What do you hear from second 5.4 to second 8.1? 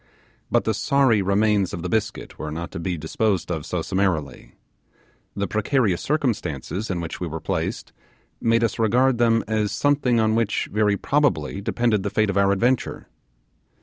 precarious circumstances in which we were placed